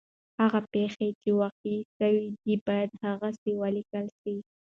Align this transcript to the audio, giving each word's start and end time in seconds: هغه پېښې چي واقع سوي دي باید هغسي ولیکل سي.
هغه 0.39 0.59
پېښې 0.73 1.07
چي 1.21 1.29
واقع 1.39 1.75
سوي 1.97 2.27
دي 2.43 2.55
باید 2.67 2.89
هغسي 3.05 3.51
ولیکل 3.61 4.05
سي. 4.21 4.35